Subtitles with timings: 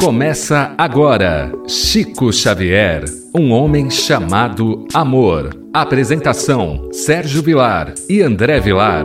[0.00, 5.50] Começa agora Chico Xavier, um homem chamado amor.
[5.74, 9.04] Apresentação: Sérgio Vilar e André Vilar.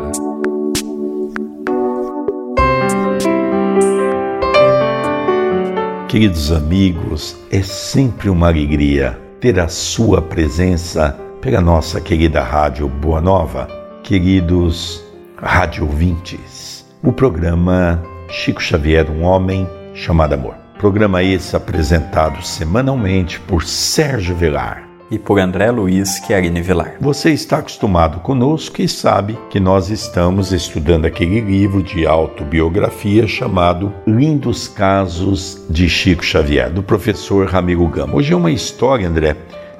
[6.08, 13.20] Queridos amigos, é sempre uma alegria ter a sua presença pela nossa querida Rádio Boa
[13.20, 13.68] Nova.
[14.04, 15.04] Queridos
[15.38, 20.63] rádio ouvintes, o programa Chico Xavier, um homem chamado amor.
[20.84, 26.98] Programa esse apresentado semanalmente por Sérgio Vilar e por André Luiz Chiarini Vilar.
[27.00, 33.94] Você está acostumado conosco e sabe que nós estamos estudando aquele livro de autobiografia chamado
[34.06, 38.16] Lindos Casos de Chico Xavier, do professor Ramiro Gama.
[38.16, 39.38] Hoje é uma história, André,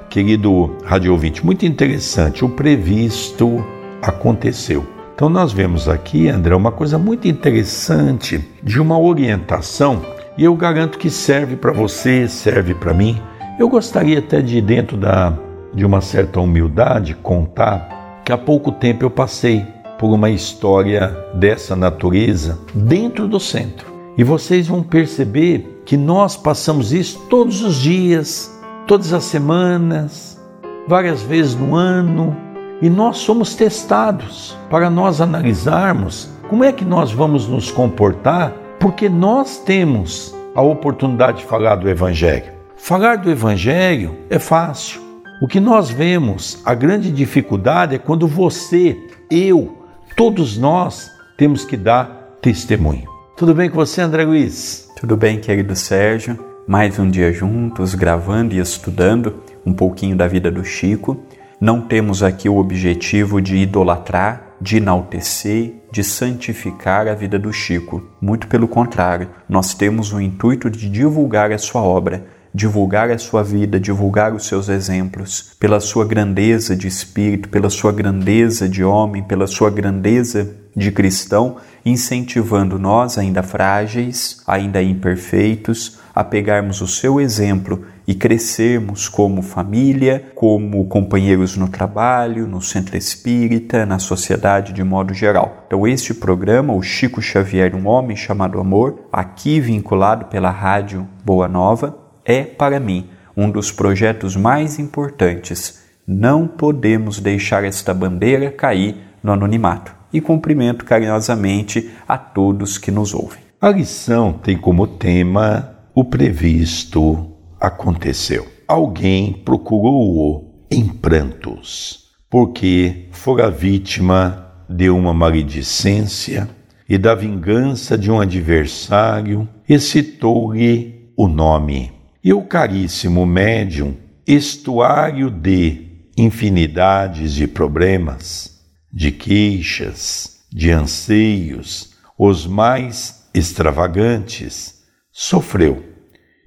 [0.08, 2.46] querido rádio ouvinte, muito interessante.
[2.46, 3.62] O previsto
[4.00, 4.86] aconteceu.
[5.14, 10.02] Então nós vemos aqui, André, uma coisa muito interessante de uma orientação
[10.36, 13.20] e eu garanto que serve para você, serve para mim.
[13.58, 15.32] Eu gostaria até de, dentro da,
[15.72, 19.64] de uma certa humildade, contar que há pouco tempo eu passei
[19.98, 23.92] por uma história dessa natureza dentro do centro.
[24.16, 28.50] E vocês vão perceber que nós passamos isso todos os dias,
[28.86, 30.40] todas as semanas,
[30.88, 32.36] várias vezes no ano,
[32.82, 38.52] e nós somos testados para nós analisarmos como é que nós vamos nos comportar
[38.84, 42.52] porque nós temos a oportunidade de falar do Evangelho.
[42.76, 45.00] Falar do Evangelho é fácil.
[45.40, 48.94] O que nós vemos, a grande dificuldade é quando você,
[49.30, 53.08] eu, todos nós temos que dar testemunho.
[53.38, 54.86] Tudo bem com você, André Luiz?
[55.00, 56.38] Tudo bem, querido Sérgio.
[56.68, 61.16] Mais um dia juntos, gravando e estudando um pouquinho da vida do Chico.
[61.58, 68.02] Não temos aqui o objetivo de idolatrar de enaltecer, de santificar a vida do Chico.
[68.18, 73.42] Muito pelo contrário, nós temos o intuito de divulgar a sua obra, divulgar a sua
[73.42, 79.22] vida, divulgar os seus exemplos, pela sua grandeza de espírito, pela sua grandeza de homem,
[79.22, 87.20] pela sua grandeza de cristão, incentivando nós, ainda frágeis, ainda imperfeitos, a pegarmos o seu
[87.20, 94.84] exemplo e crescermos como família, como companheiros no trabalho, no centro espírita, na sociedade de
[94.84, 95.64] modo geral.
[95.66, 101.48] Então, este programa, o Chico Xavier, um homem chamado Amor, aqui vinculado pela Rádio Boa
[101.48, 105.82] Nova, é para mim um dos projetos mais importantes.
[106.06, 109.94] Não podemos deixar esta bandeira cair no anonimato.
[110.12, 113.40] E cumprimento carinhosamente a todos que nos ouvem.
[113.60, 117.33] A lição tem como tema o previsto
[117.66, 118.46] aconteceu.
[118.66, 126.48] Alguém procurou-o em prantos, porque fora vítima de uma maledicência
[126.88, 131.92] e da vingança de um adversário, excitou-lhe o nome.
[132.22, 133.96] E o caríssimo médium,
[134.26, 138.60] estuário de infinidades de problemas,
[138.92, 145.82] de queixas, de anseios, os mais extravagantes, sofreu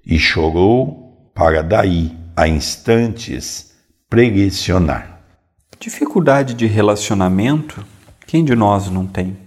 [0.05, 1.06] e chorou
[1.37, 3.71] para daí a instantes
[4.09, 5.21] preguicionar.
[5.79, 7.85] Dificuldade de relacionamento,
[8.25, 9.37] quem de nós não tem?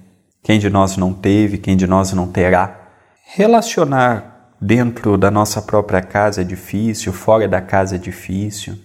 [0.40, 1.58] Quem de nós não teve?
[1.58, 2.92] Quem de nós não terá?
[3.34, 8.78] Relacionar dentro da nossa própria casa é difícil, fora da casa é difícil.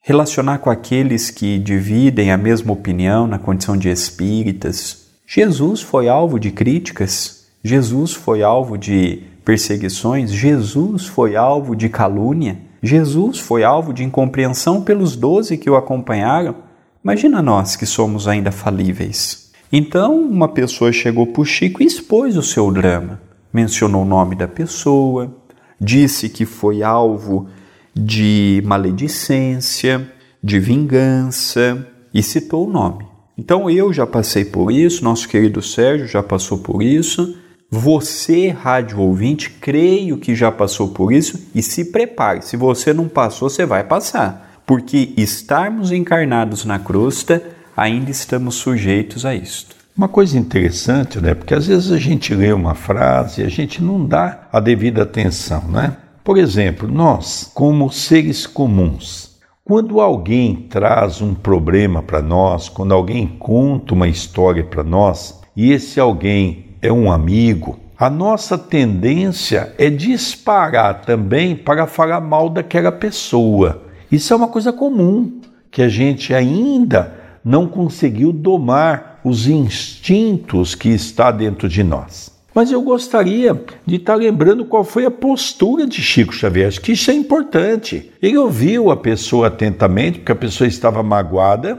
[0.00, 5.08] Relacionar com aqueles que dividem a mesma opinião na condição de espíritas.
[5.26, 12.58] Jesus foi alvo de críticas, Jesus foi alvo de perseguições, Jesus foi alvo de calúnia,
[12.82, 16.54] Jesus foi alvo de incompreensão pelos doze que o acompanharam.
[17.02, 19.50] Imagina nós que somos ainda falíveis.
[19.72, 23.22] Então, uma pessoa chegou para Chico e expôs o seu drama.
[23.50, 25.34] Mencionou o nome da pessoa,
[25.80, 27.48] disse que foi alvo
[27.96, 30.12] de maledicência,
[30.44, 33.06] de vingança e citou o nome.
[33.38, 37.34] Então eu já passei por isso, nosso querido Sérgio já passou por isso.
[37.70, 42.40] Você, rádio ouvinte, creio que já passou por isso e se prepare.
[42.40, 44.62] Se você não passou, você vai passar.
[44.64, 47.42] Porque estarmos encarnados na crosta,
[47.76, 49.76] ainda estamos sujeitos a isto.
[49.94, 51.34] Uma coisa interessante, né?
[51.34, 55.02] Porque às vezes a gente lê uma frase e a gente não dá a devida
[55.02, 55.94] atenção, né?
[56.24, 63.26] Por exemplo, nós, como seres comuns, quando alguém traz um problema para nós, quando alguém
[63.26, 69.90] conta uma história para nós, e esse alguém é um amigo, a nossa tendência é
[69.90, 73.82] disparar também para falar mal daquela pessoa.
[74.10, 75.40] Isso é uma coisa comum
[75.70, 77.12] que a gente ainda
[77.44, 82.30] não conseguiu domar os instintos que está dentro de nós.
[82.54, 87.10] Mas eu gostaria de estar lembrando qual foi a postura de Chico Xavier, que isso
[87.10, 88.10] é importante.
[88.22, 91.78] Ele ouviu a pessoa atentamente, porque a pessoa estava magoada,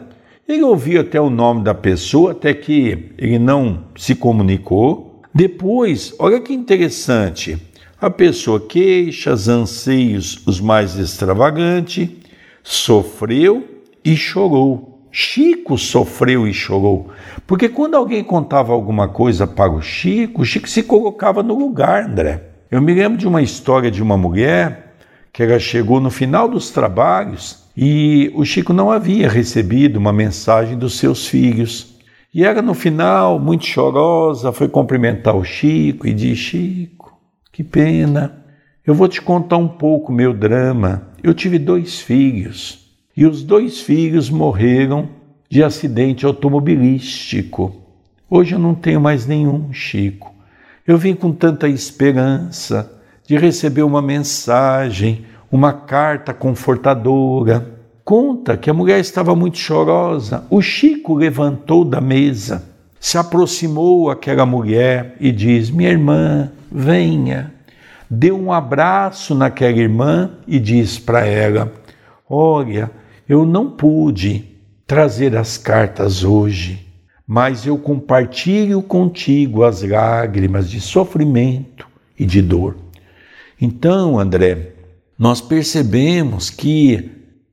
[0.49, 5.21] ele ouviu até o nome da pessoa, até que ele não se comunicou.
[5.31, 7.55] Depois, olha que interessante,
[8.01, 12.09] a pessoa queixa, anseios os mais extravagantes,
[12.63, 13.63] sofreu
[14.03, 15.05] e chorou.
[15.11, 17.09] Chico sofreu e chorou,
[17.47, 22.05] porque quando alguém contava alguma coisa para o Chico, o Chico se colocava no lugar,
[22.05, 22.43] André.
[22.69, 24.95] Eu me lembro de uma história de uma mulher
[25.33, 30.77] que ela chegou no final dos trabalhos e o Chico não havia recebido uma mensagem
[30.77, 31.95] dos seus filhos.
[32.33, 37.17] E ela, no final, muito chorosa, foi cumprimentar o Chico e disse: Chico,
[37.53, 38.43] que pena,
[38.85, 41.07] eu vou te contar um pouco meu drama.
[41.23, 45.07] Eu tive dois filhos e os dois filhos morreram
[45.49, 47.81] de acidente automobilístico.
[48.29, 50.35] Hoje eu não tenho mais nenhum, Chico.
[50.85, 52.91] Eu vim com tanta esperança
[53.25, 57.77] de receber uma mensagem, uma carta confortadora.
[58.03, 60.43] Conta que a mulher estava muito chorosa.
[60.49, 62.63] O Chico levantou da mesa,
[62.99, 67.53] se aproximou àquela mulher e diz: Minha irmã, venha.
[68.09, 71.71] Deu um abraço naquela irmã e diz para ela:
[72.27, 72.89] Olha,
[73.27, 74.45] eu não pude
[74.87, 76.83] trazer as cartas hoje,
[77.27, 81.87] mas eu compartilho contigo as lágrimas de sofrimento
[82.17, 82.75] e de dor.
[83.61, 84.78] Então, André,
[85.19, 87.12] nós percebemos que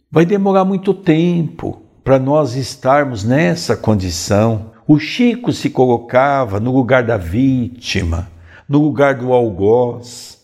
[0.09, 4.71] vai demorar muito tempo para nós estarmos nessa condição.
[4.87, 8.31] O Chico se colocava no lugar da vítima,
[8.69, 10.39] no lugar do algoz.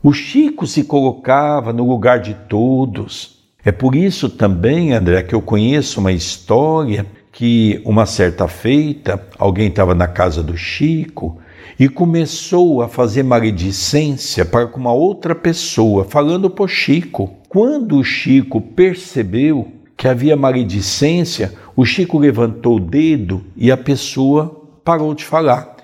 [0.00, 3.40] O Chico se colocava no lugar de todos.
[3.64, 9.66] É por isso também, André, que eu conheço uma história que uma certa feita alguém
[9.66, 11.40] estava na casa do Chico
[11.78, 17.36] e começou a fazer maledicência para com uma outra pessoa, falando o Chico.
[17.48, 24.68] Quando o Chico percebeu que havia maledicência, o Chico levantou o dedo e a pessoa
[24.84, 25.76] parou de falar.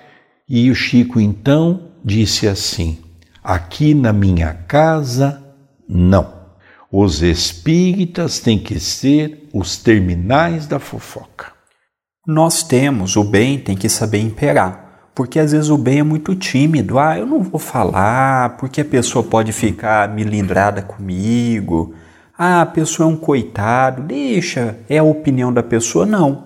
[0.47, 2.99] E o Chico então disse assim:
[3.43, 5.43] Aqui na minha casa,
[5.87, 6.33] não.
[6.91, 11.51] Os espíritas têm que ser os terminais da fofoca.
[12.25, 14.84] Nós temos, o bem tem que saber imperar,
[15.15, 16.99] porque às vezes o bem é muito tímido.
[16.99, 21.95] Ah, eu não vou falar, porque a pessoa pode ficar milindrada comigo.
[22.37, 26.05] Ah, a pessoa é um coitado, deixa, é a opinião da pessoa.
[26.05, 26.43] Não.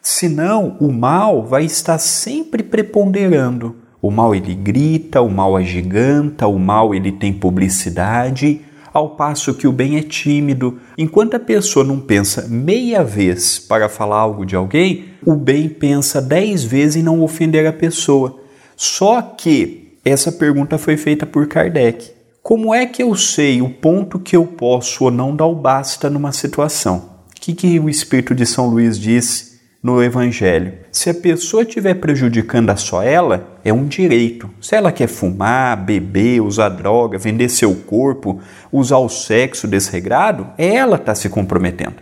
[0.00, 3.76] Senão, o mal vai estar sempre preponderando.
[4.00, 8.60] O mal ele grita, o mal agiganta, o mal ele tem publicidade
[8.92, 10.78] ao passo que o bem é tímido.
[10.96, 16.20] Enquanto a pessoa não pensa meia vez para falar algo de alguém, o bem pensa
[16.20, 18.40] dez vezes em não ofender a pessoa.
[18.76, 22.10] Só que essa pergunta foi feita por Kardec.
[22.42, 26.10] Como é que eu sei o ponto que eu posso ou não dar o basta
[26.10, 27.10] numa situação?
[27.30, 29.51] O que, que o Espírito de São Luís disse
[29.82, 30.74] no Evangelho.
[30.92, 34.48] Se a pessoa estiver prejudicando a só ela, é um direito.
[34.60, 38.40] Se ela quer fumar, beber, usar droga, vender seu corpo,
[38.70, 41.96] usar o sexo desregrado, ela está se comprometendo.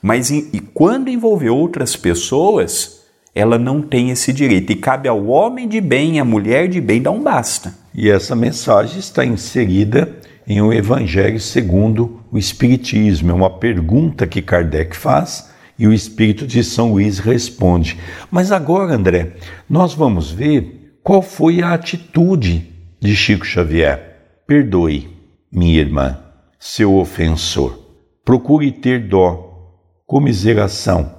[0.00, 3.00] Mas e quando envolver outras pessoas,
[3.34, 4.70] ela não tem esse direito.
[4.70, 7.74] E cabe ao homem de bem, à mulher de bem, dar um basta.
[7.92, 10.08] E essa mensagem está inserida
[10.46, 13.30] em o Evangelho segundo o Espiritismo.
[13.30, 17.98] É uma pergunta que Kardec faz e o Espírito de São Luís responde.
[18.30, 19.36] Mas agora, André,
[19.68, 24.14] nós vamos ver qual foi a atitude de Chico Xavier.
[24.46, 25.08] Perdoe,
[25.50, 26.18] minha irmã,
[26.58, 27.78] seu ofensor.
[28.24, 29.72] Procure ter dó,
[30.06, 31.14] comiseração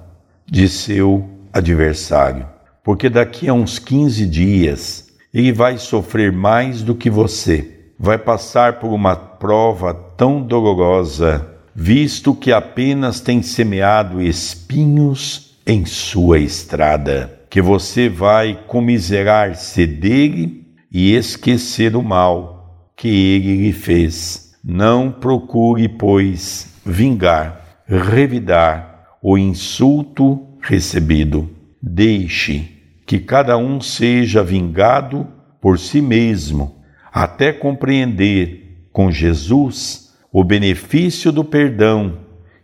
[0.46, 2.46] de seu adversário,
[2.82, 7.92] porque daqui a uns 15 dias ele vai sofrer mais do que você.
[7.98, 16.38] Vai passar por uma prova tão dolorosa visto que apenas tem semeado espinhos em sua
[16.38, 24.54] estrada, que você vai comiserar-se dele e esquecer o mal que ele lhe fez.
[24.64, 31.50] Não procure, pois, vingar, revidar o insulto recebido.
[31.82, 32.70] Deixe
[33.04, 35.28] que cada um seja vingado
[35.60, 36.76] por si mesmo,
[37.12, 42.18] até compreender com Jesus o benefício do perdão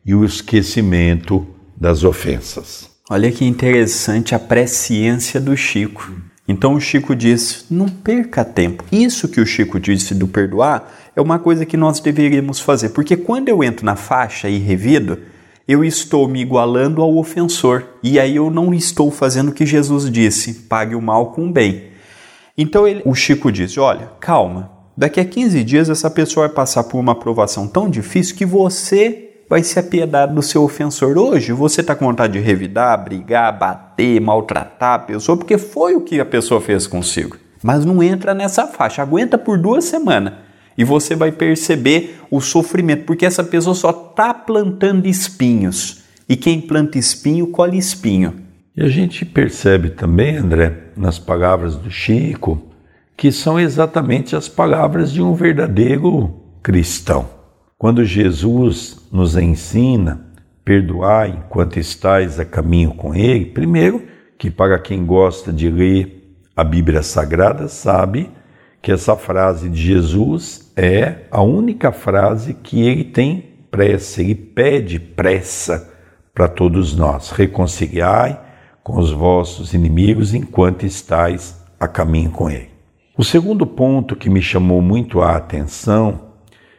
[0.05, 2.91] e o esquecimento das ofensas.
[3.11, 6.13] Olha que interessante a presciência do Chico.
[6.47, 8.85] Então o Chico diz: não perca tempo.
[8.91, 13.17] Isso que o Chico disse do perdoar é uma coisa que nós deveríamos fazer, porque
[13.17, 15.19] quando eu entro na faixa e revido,
[15.67, 20.11] eu estou me igualando ao ofensor e aí eu não estou fazendo o que Jesus
[20.11, 21.93] disse: pague o mal com o bem.
[22.57, 26.85] Então ele, o Chico disse: Olha, calma, daqui a 15 dias essa pessoa vai passar
[26.85, 31.19] por uma aprovação tão difícil que você vai se apiedar do seu ofensor.
[31.19, 36.01] Hoje você está com vontade de revidar, brigar, bater, maltratar a pessoa, porque foi o
[36.01, 37.37] que a pessoa fez consigo.
[37.63, 40.35] Mas não entra nessa faixa, aguenta por duas semanas
[40.77, 46.03] e você vai perceber o sofrimento, porque essa pessoa só está plantando espinhos.
[46.29, 48.35] E quem planta espinho, colhe espinho.
[48.75, 52.72] E a gente percebe também, André, nas palavras do Chico,
[53.17, 57.29] que são exatamente as palavras de um verdadeiro cristão.
[57.79, 60.27] Quando Jesus nos ensina
[60.65, 64.03] perdoar enquanto estais a caminho com Ele, primeiro,
[64.39, 68.31] que para quem gosta de ler a Bíblia Sagrada sabe
[68.83, 74.99] que essa frase de Jesus é a única frase que ele tem pressa, ele pede
[74.99, 75.89] pressa
[76.35, 77.31] para todos nós.
[77.31, 78.39] Reconciliai
[78.83, 82.72] com os vossos inimigos enquanto estais a caminho com ele.
[83.15, 86.33] O segundo ponto que me chamou muito a atenção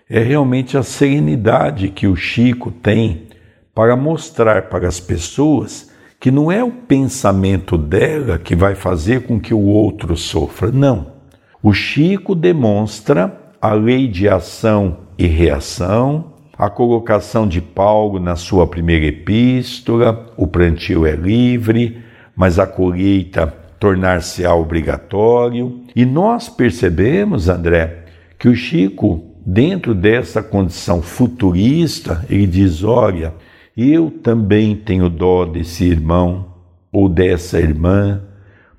[0.10, 3.28] é realmente a serenidade que o Chico tem
[3.74, 9.40] para mostrar para as pessoas que não é o pensamento dela que vai fazer com
[9.40, 11.14] que o outro sofra, não.
[11.62, 18.66] O Chico demonstra a lei de ação e reação, a colocação de Paulo na sua
[18.66, 22.02] primeira epístola, o plantio é livre,
[22.36, 25.82] mas a colheita tornar-se-á obrigatório.
[25.94, 28.06] E nós percebemos, André,
[28.40, 33.34] que o Chico dentro dessa condição futurista, ele diz: olha,
[33.76, 36.46] eu também tenho dó desse irmão
[36.94, 38.22] ou dessa irmã,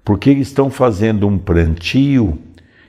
[0.03, 2.39] porque eles estão fazendo um plantio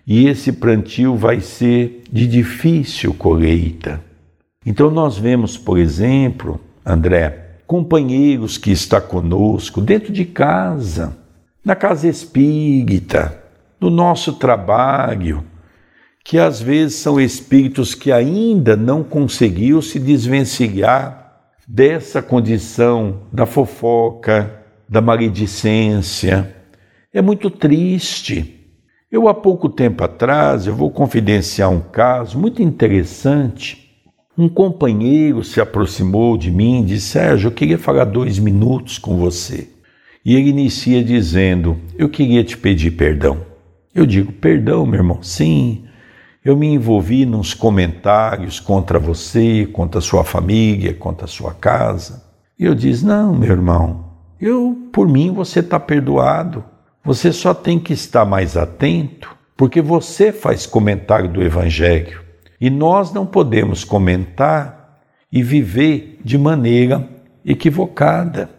[0.07, 3.99] e esse plantio vai ser de difícil colheita.
[4.65, 11.24] Então nós vemos, por exemplo, André, companheiros que está conosco dentro de casa,
[11.65, 13.43] na casa espírita,
[13.81, 15.43] no nosso trabalho,
[16.23, 24.61] que às vezes são espíritos que ainda não conseguiu se desvencilhar dessa condição da fofoca,
[24.87, 26.55] da maledicência.
[27.11, 28.61] É muito triste.
[29.11, 33.89] Eu há pouco tempo atrás, eu vou confidenciar um caso muito interessante.
[34.37, 39.17] Um companheiro se aproximou de mim e disse: Sérgio, eu queria falar dois minutos com
[39.17, 39.74] você.
[40.25, 43.45] E ele inicia dizendo: Eu queria te pedir perdão.
[43.93, 45.21] Eu digo: Perdão, meu irmão?
[45.21, 45.85] Sim,
[46.43, 52.23] eu me envolvi nos comentários contra você, contra sua família, contra sua casa.
[52.57, 54.05] E eu disse: Não, meu irmão,
[54.41, 56.63] eu, por mim, você está perdoado.
[57.03, 62.19] Você só tem que estar mais atento, porque você faz comentário do Evangelho.
[62.59, 65.01] E nós não podemos comentar
[65.31, 67.07] e viver de maneira
[67.45, 68.49] equivocada.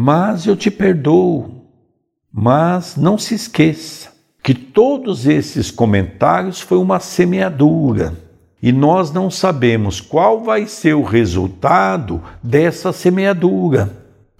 [0.00, 1.64] Mas eu te perdoo.
[2.32, 8.14] Mas não se esqueça que todos esses comentários foi uma semeadura
[8.62, 13.90] e nós não sabemos qual vai ser o resultado dessa semeadura.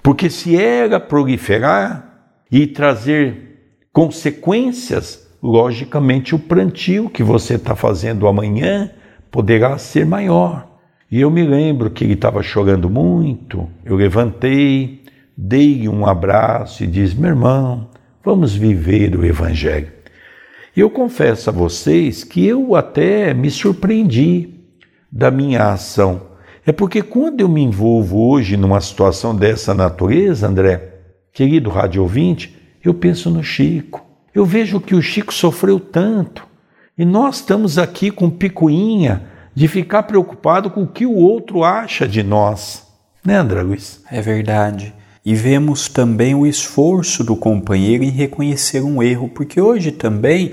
[0.01, 2.09] Porque se ela proliferar
[2.53, 8.93] e trazer consequências, logicamente o plantio que você está fazendo amanhã
[9.29, 10.69] poderá ser maior.
[11.11, 15.03] E eu me lembro que ele estava chorando muito, eu levantei,
[15.41, 17.89] dei um abraço e disse: meu irmão,
[18.25, 19.93] vamos viver o Evangelho.
[20.77, 24.55] E eu confesso a vocês que eu até me surpreendi
[25.11, 26.23] da minha ação.
[26.67, 30.97] É porque quando eu me envolvo hoje numa situação dessa natureza, André,
[31.33, 34.05] querido rádio ouvinte, eu penso no Chico.
[34.35, 36.47] Eu vejo que o Chico sofreu tanto.
[36.97, 39.23] E nós estamos aqui com picuinha
[39.55, 42.87] de ficar preocupado com o que o outro acha de nós.
[43.25, 44.03] Né, André Luiz?
[44.11, 44.95] É verdade.
[45.29, 50.53] E vemos também o esforço do companheiro em reconhecer um erro, porque hoje também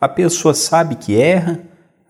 [0.00, 1.60] a pessoa sabe que erra,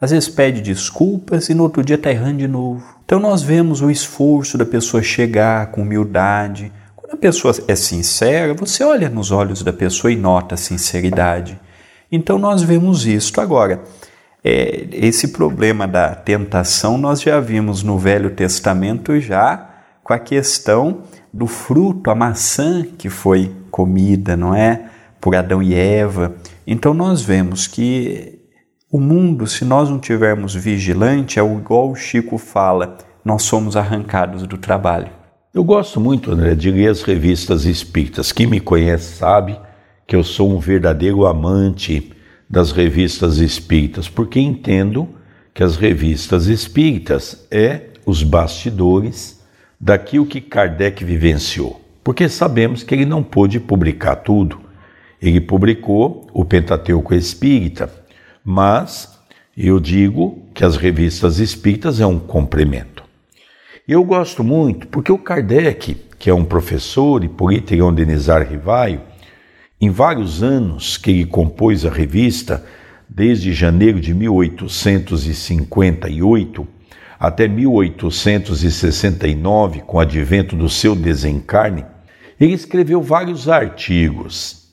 [0.00, 2.84] às vezes pede desculpas e no outro dia está errando de novo.
[3.04, 6.70] Então nós vemos o esforço da pessoa chegar com humildade.
[6.94, 11.58] Quando a pessoa é sincera, você olha nos olhos da pessoa e nota a sinceridade.
[12.12, 13.40] Então nós vemos isto.
[13.40, 13.82] Agora,
[14.44, 19.68] é, esse problema da tentação nós já vimos no Velho Testamento já
[20.04, 21.02] com a questão
[21.34, 24.84] do fruto, a maçã que foi comida, não é?
[25.20, 26.36] Por Adão e Eva.
[26.64, 28.38] Então nós vemos que
[28.88, 34.46] o mundo, se nós não tivermos vigilante, é igual o Chico fala, nós somos arrancados
[34.46, 35.10] do trabalho.
[35.52, 38.30] Eu gosto muito, André, de ler as revistas espíritas.
[38.30, 39.58] Quem me conhece sabe
[40.06, 42.12] que eu sou um verdadeiro amante
[42.48, 45.08] das revistas espíritas, porque entendo
[45.52, 49.33] que as revistas espíritas é os bastidores
[49.84, 51.78] daquilo que Kardec vivenciou.
[52.02, 54.58] Porque sabemos que ele não pôde publicar tudo.
[55.20, 57.92] Ele publicou o Pentateuco Espírita,
[58.42, 59.20] mas
[59.54, 63.04] eu digo que as revistas espíritas é um complemento.
[63.86, 69.02] Eu gosto muito porque o Kardec, que é um professor e político Denizar Rivaio,
[69.78, 72.64] em vários anos que ele compôs a revista,
[73.06, 76.73] desde janeiro de 1858
[77.18, 81.86] até 1869, com o advento do seu desencarne,
[82.40, 84.64] ele escreveu vários artigos.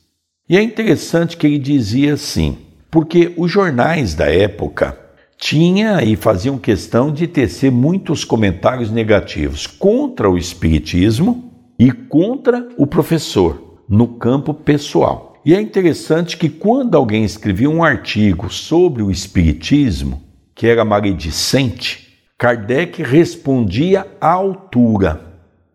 [0.49, 2.57] E é interessante que ele dizia assim,
[2.89, 4.97] porque os jornais da época
[5.37, 12.85] tinha e faziam questão de tecer muitos comentários negativos contra o espiritismo e contra o
[12.85, 15.31] professor no campo pessoal.
[15.43, 20.21] E é interessante que quando alguém escrevia um artigo sobre o espiritismo,
[20.53, 22.00] que era maledicente,
[22.41, 25.21] Kardec respondia à altura.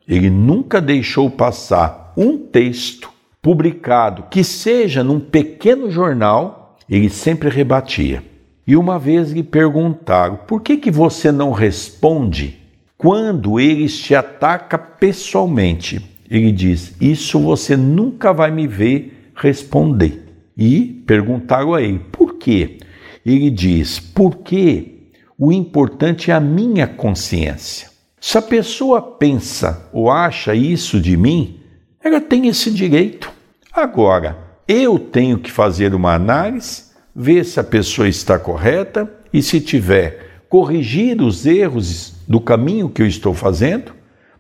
[0.09, 3.09] Ele nunca deixou passar um texto
[3.41, 8.21] publicado que seja num pequeno jornal, ele sempre rebatia.
[8.67, 12.59] E uma vez lhe perguntaram: por que, que você não responde
[12.99, 16.05] quando eles te ataca pessoalmente?
[16.29, 20.35] Ele diz: Isso você nunca vai me ver responder.
[20.57, 22.79] E perguntaram a ele: por quê?
[23.25, 24.96] Ele diz: porque
[25.39, 27.89] o importante é a minha consciência.
[28.21, 31.61] Se a pessoa pensa ou acha isso de mim,
[32.03, 33.31] ela tem esse direito.
[33.73, 39.61] Agora, eu tenho que fazer uma análise ver se a pessoa está correta e, se
[39.61, 43.93] tiver, corrigir os erros do caminho que eu estou fazendo,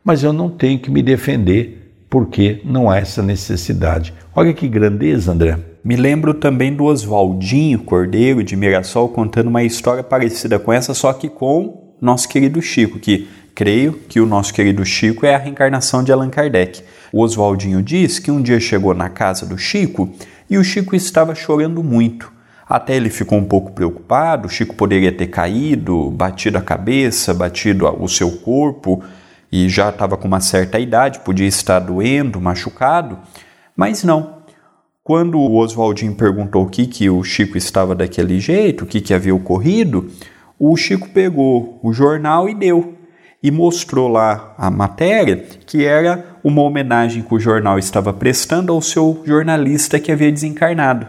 [0.02, 4.14] mas eu não tenho que me defender porque não há essa necessidade.
[4.34, 5.58] Olha que grandeza, André.
[5.86, 11.12] Me lembro também do Oswaldinho Cordeiro de Mirassol contando uma história parecida com essa, só
[11.12, 16.02] que com nosso querido Chico, que creio que o nosso querido Chico é a reencarnação
[16.02, 16.82] de Allan Kardec.
[17.12, 20.10] O Oswaldinho diz que um dia chegou na casa do Chico
[20.50, 22.32] e o Chico estava chorando muito.
[22.68, 27.86] Até ele ficou um pouco preocupado, o Chico poderia ter caído, batido a cabeça, batido
[28.02, 29.04] o seu corpo
[29.52, 33.20] e já estava com uma certa idade, podia estar doendo, machucado,
[33.76, 34.35] mas não.
[35.06, 39.14] Quando o Oswaldinho perguntou o que, que o Chico estava daquele jeito, o que, que
[39.14, 40.08] havia ocorrido,
[40.58, 42.94] o Chico pegou o jornal e deu.
[43.40, 48.82] E mostrou lá a matéria que era uma homenagem que o jornal estava prestando ao
[48.82, 51.06] seu jornalista que havia desencarnado.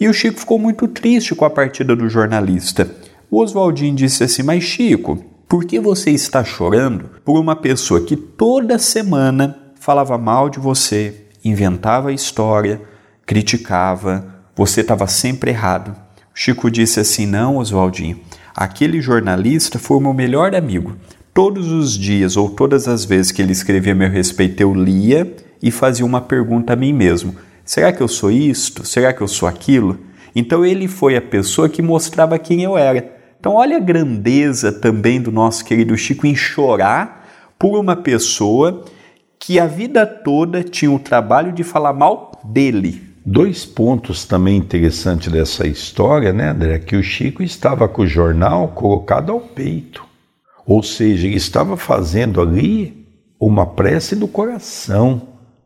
[0.00, 2.90] E o Chico ficou muito triste com a partida do jornalista.
[3.30, 8.16] O Oswaldinho disse assim: Mas Chico, por que você está chorando por uma pessoa que
[8.16, 12.93] toda semana falava mal de você, inventava história,
[13.26, 15.94] criticava, você estava sempre errado?
[16.34, 18.20] Chico disse assim: Não, Oswaldinho,
[18.54, 20.96] aquele jornalista foi o meu melhor amigo.
[21.32, 25.34] Todos os dias ou todas as vezes que ele escrevia a meu respeito, eu lia
[25.62, 27.34] e fazia uma pergunta a mim mesmo
[27.64, 28.84] Será que eu sou isto?
[28.86, 29.98] Será que eu sou aquilo?
[30.36, 33.10] Então ele foi a pessoa que mostrava quem eu era.
[33.40, 37.26] Então olha a grandeza também do nosso querido Chico em chorar
[37.58, 38.84] por uma pessoa
[39.38, 43.13] que a vida toda tinha o trabalho de falar mal dele.
[43.26, 46.78] Dois pontos também interessantes dessa história, né, André?
[46.78, 50.04] Que o Chico estava com o jornal colocado ao peito.
[50.66, 53.06] Ou seja, ele estava fazendo ali
[53.40, 55.22] uma prece do coração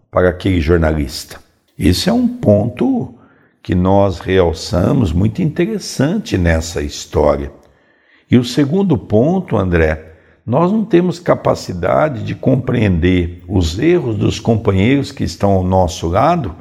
[0.08, 1.40] para aquele jornalista.
[1.76, 3.14] Esse é um ponto
[3.60, 7.52] que nós realçamos muito interessante nessa história.
[8.30, 10.12] E o segundo ponto, André,
[10.46, 16.54] nós não temos capacidade de compreender os erros dos companheiros que estão ao nosso lado.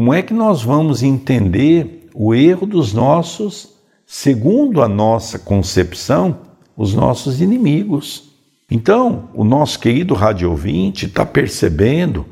[0.00, 3.74] Como é que nós vamos entender o erro dos nossos,
[4.06, 6.38] segundo a nossa concepção,
[6.74, 8.30] os nossos inimigos?
[8.70, 12.24] Então, o nosso querido rádio ouvinte está percebendo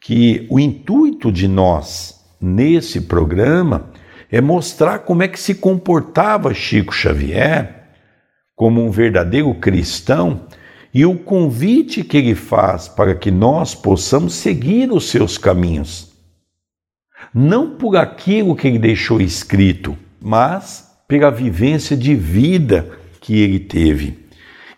[0.00, 3.90] que o intuito de nós nesse programa
[4.28, 7.90] é mostrar como é que se comportava Chico Xavier
[8.56, 10.48] como um verdadeiro cristão
[10.92, 16.12] e o convite que ele faz para que nós possamos seguir os seus caminhos.
[17.32, 22.88] Não por aquilo que ele deixou escrito, mas pela vivência de vida
[23.20, 24.18] que ele teve.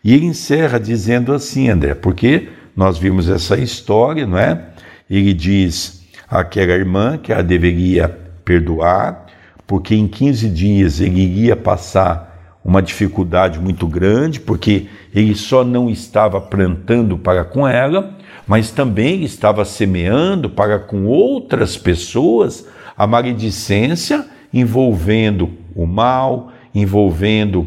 [0.02, 4.66] E ele encerra dizendo assim, André, porque nós vimos essa história, não é?
[5.08, 8.08] Ele diz àquela irmã que ela deveria
[8.44, 9.26] perdoar,
[9.66, 15.88] porque em 15 dias ele iria passar uma dificuldade muito grande, porque ele só não
[15.88, 18.15] estava plantando para com ela,
[18.46, 27.66] mas também estava semeando para com outras pessoas a maledicência envolvendo o mal, envolvendo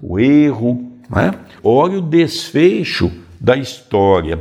[0.00, 0.92] o erro.
[1.10, 1.32] Né?
[1.62, 4.38] Olha o desfecho da história.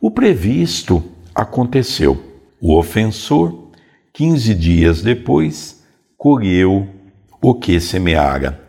[0.00, 1.02] O previsto
[1.34, 2.20] aconteceu.
[2.60, 3.70] O ofensor,
[4.12, 5.82] quinze dias depois,
[6.18, 6.88] colheu
[7.40, 8.60] o que semeara.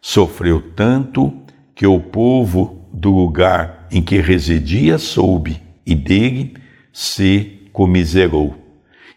[0.00, 1.32] Sofreu tanto
[1.74, 6.54] que o povo do lugar em que residia soube e dele
[6.92, 8.54] se comiserou.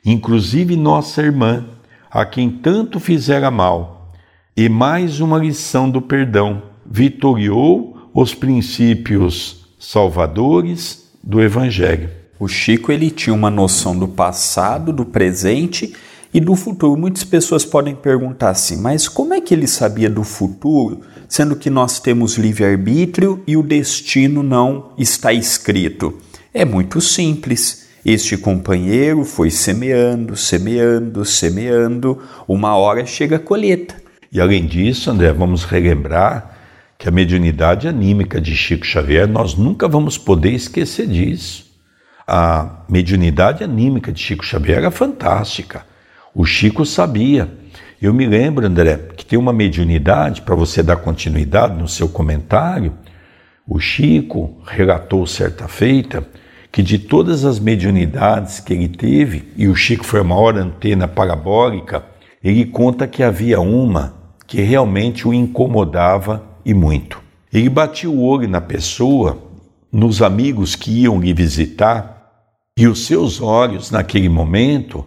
[0.06, 1.66] Inclusive nossa irmã,
[2.10, 4.14] a quem tanto fizera mal,
[4.56, 12.10] e mais uma lição do perdão, vitoriou os princípios salvadores do Evangelho.
[12.40, 15.94] O Chico ele tinha uma noção do passado, do presente
[16.34, 17.00] e do futuro.
[17.00, 21.70] Muitas pessoas podem perguntar assim, mas como é que ele sabia do futuro, sendo que
[21.70, 26.18] nós temos livre-arbítrio e o destino não está escrito?
[26.60, 27.88] É muito simples.
[28.04, 33.94] Este companheiro foi semeando, semeando, semeando, uma hora chega a colheita.
[34.32, 36.58] E além disso, André, vamos relembrar
[36.98, 41.64] que a mediunidade anímica de Chico Xavier, nós nunca vamos poder esquecer disso.
[42.26, 45.86] A mediunidade anímica de Chico Xavier era fantástica.
[46.34, 47.48] O Chico sabia.
[48.02, 52.96] Eu me lembro, André, que tem uma mediunidade, para você dar continuidade no seu comentário,
[53.68, 56.26] o Chico relatou certa feita
[56.72, 61.08] que de todas as mediunidades que ele teve, e o Chico foi a maior antena
[61.08, 62.06] parabólica,
[62.44, 67.22] ele conta que havia uma que realmente o incomodava e muito.
[67.52, 69.38] Ele batia o olho na pessoa,
[69.92, 72.18] nos amigos que iam lhe visitar,
[72.78, 75.04] e os seus olhos, naquele momento,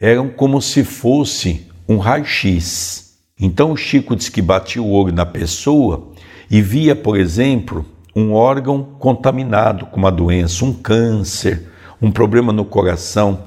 [0.00, 3.18] eram como se fosse um raio-x.
[3.38, 6.12] Então o Chico diz que batia o olho na pessoa
[6.50, 11.68] e via, por exemplo, um órgão contaminado com uma doença, um câncer,
[12.00, 13.38] um problema no coração.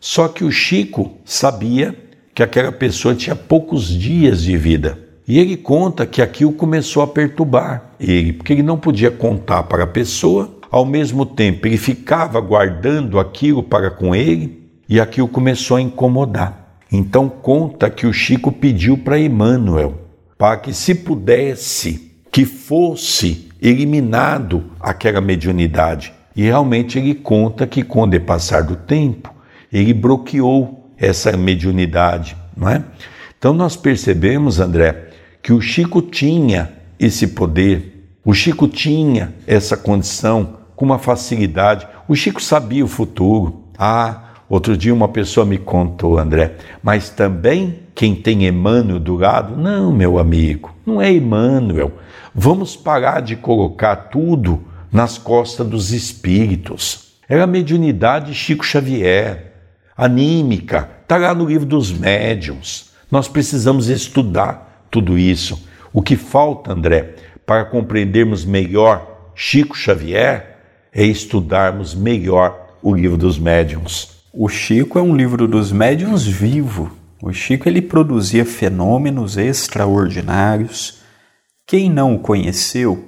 [0.00, 1.96] Só que o Chico sabia
[2.34, 4.98] que aquela pessoa tinha poucos dias de vida.
[5.26, 9.84] E ele conta que aquilo começou a perturbar ele, porque ele não podia contar para
[9.84, 15.76] a pessoa ao mesmo tempo ele ficava guardando aquilo para com ele e aquilo começou
[15.76, 16.78] a incomodar.
[16.90, 19.98] Então conta que o Chico pediu para Emmanuel
[20.38, 26.12] para que se pudesse que fosse eliminado aquela mediunidade.
[26.34, 29.32] E realmente ele conta que com o depassar do tempo
[29.72, 32.82] ele bloqueou essa mediunidade, não é?
[33.38, 35.10] Então nós percebemos, André,
[35.42, 41.86] que o Chico tinha esse poder, o Chico tinha essa condição com uma facilidade.
[42.06, 43.64] O Chico sabia o futuro.
[43.78, 49.56] Ah, outro dia uma pessoa me contou, André, mas também quem tem Emmanuel do lado?
[49.56, 51.92] Não, meu amigo, não é Emmanuel.
[52.34, 54.62] Vamos parar de colocar tudo
[54.92, 57.14] nas costas dos espíritos.
[57.26, 59.54] Era a mediunidade Chico Xavier,
[59.96, 62.90] anímica, está lá no livro dos médiuns.
[63.10, 65.66] Nós precisamos estudar tudo isso.
[65.94, 67.14] O que falta, André,
[67.46, 70.58] para compreendermos melhor Chico Xavier
[70.92, 74.21] é estudarmos melhor o livro dos médiuns.
[74.34, 76.90] O Chico é um livro dos médiuns vivo.
[77.22, 81.02] O Chico ele produzia fenômenos extraordinários.
[81.66, 83.04] Quem não o conheceu,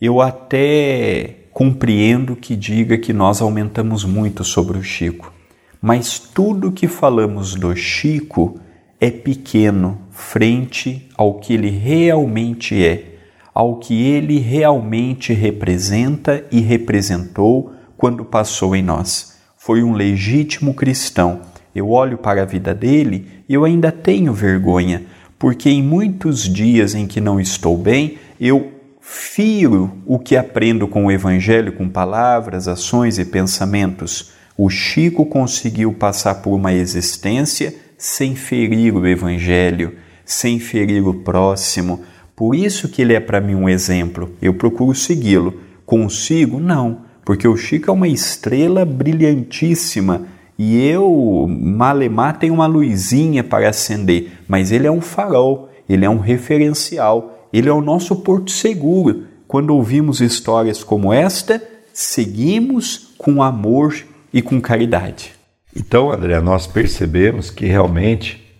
[0.00, 5.32] eu até compreendo que diga que nós aumentamos muito sobre o Chico.
[5.80, 8.58] Mas tudo que falamos do Chico
[9.00, 13.12] é pequeno frente ao que ele realmente é
[13.54, 19.35] ao que ele realmente representa e representou quando passou em nós.
[19.66, 21.40] Foi um legítimo cristão.
[21.74, 25.02] Eu olho para a vida dele e eu ainda tenho vergonha,
[25.40, 31.06] porque em muitos dias em que não estou bem, eu firo o que aprendo com
[31.06, 34.30] o Evangelho, com palavras, ações e pensamentos.
[34.56, 42.02] O Chico conseguiu passar por uma existência sem ferir o Evangelho, sem ferir o próximo,
[42.36, 44.30] por isso que ele é para mim um exemplo.
[44.40, 45.60] Eu procuro segui-lo.
[45.84, 46.60] Consigo?
[46.60, 53.68] Não, porque o Chico é uma estrela brilhantíssima e eu, malemar, tenho uma luzinha para
[53.68, 58.52] acender, mas ele é um farol, ele é um referencial, ele é o nosso porto
[58.52, 59.24] seguro.
[59.48, 61.60] Quando ouvimos histórias como esta,
[61.92, 63.96] seguimos com amor
[64.32, 65.34] e com caridade.
[65.74, 68.56] Então, André, nós percebemos que realmente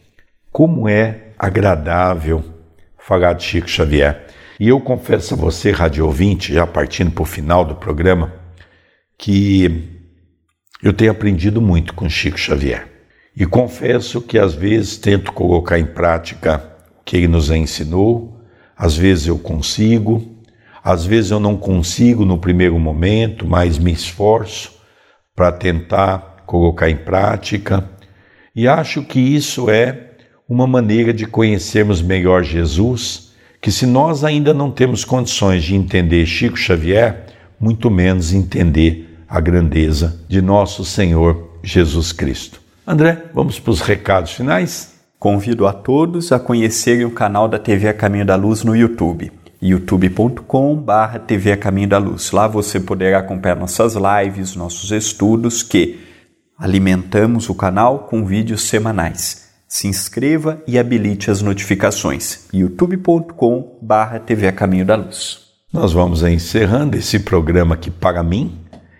[0.50, 2.42] como é agradável
[2.98, 4.26] falar de Chico Xavier.
[4.58, 8.44] E eu confesso a você, rádio ouvinte, já partindo para o final do programa,
[9.18, 9.98] que
[10.82, 12.88] eu tenho aprendido muito com Chico Xavier.
[13.36, 16.62] E confesso que às vezes tento colocar em prática
[17.00, 18.40] o que ele nos ensinou,
[18.76, 20.36] às vezes eu consigo,
[20.82, 24.72] às vezes eu não consigo no primeiro momento, mas me esforço
[25.34, 27.90] para tentar colocar em prática.
[28.54, 30.12] E acho que isso é
[30.48, 36.24] uma maneira de conhecermos melhor Jesus, que se nós ainda não temos condições de entender
[36.24, 37.26] Chico Xavier,
[37.58, 42.60] muito menos entender a grandeza de nosso Senhor Jesus Cristo.
[42.86, 44.94] André, vamos para os recados finais?
[45.18, 49.32] Convido a todos a conhecerem o canal da TV a Caminho da Luz no YouTube
[49.60, 52.30] youtube.com/barra TV a Caminho da Luz.
[52.30, 56.00] Lá você poderá acompanhar nossas lives, nossos estudos, que
[56.58, 59.46] alimentamos o canal com vídeos semanais.
[59.68, 62.46] Se inscreva e habilite as notificações.
[62.52, 65.46] youtube.com/barra TV a Caminho da Luz.
[65.72, 68.56] Nós vamos encerrando esse programa aqui para mim.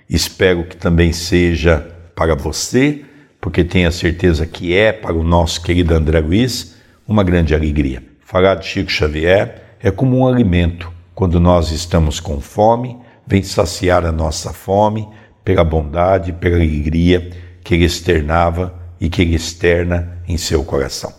[0.09, 3.05] Espero que também seja para você,
[3.41, 8.03] porque tenho a certeza que é para o nosso querido André Luiz uma grande alegria.
[8.21, 10.91] Falar de Chico Xavier é como um alimento.
[11.15, 15.09] Quando nós estamos com fome, vem saciar a nossa fome
[15.45, 17.31] pela bondade, pela alegria
[17.63, 21.13] que ele externava e que ele externa em seu coração.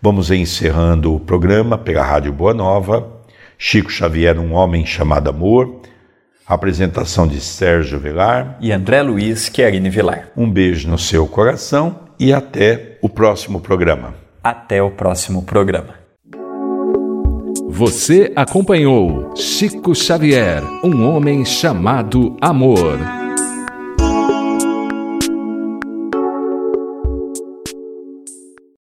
[0.00, 3.22] Vamos encerrando o programa pela Rádio Boa Nova.
[3.56, 5.80] Chico Xavier, um homem chamado amor.
[6.46, 10.28] Apresentação de Sérgio Velar e André Luiz Querini Vilar.
[10.36, 14.14] Um beijo no seu coração e até o próximo programa.
[14.42, 15.94] Até o próximo programa.
[17.66, 23.23] Você acompanhou Chico Xavier, um homem chamado Amor.